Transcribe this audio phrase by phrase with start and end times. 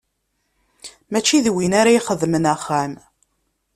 [1.11, 2.93] Mačči d win ara ixedmen axxam.